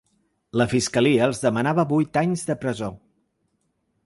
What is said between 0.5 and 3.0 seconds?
La fiscalia els demanava vuit anys de presó.